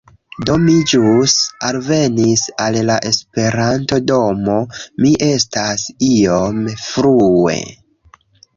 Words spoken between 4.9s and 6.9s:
mi estas iom